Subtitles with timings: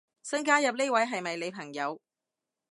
[0.23, 2.01] 新加入呢位係咪你朋友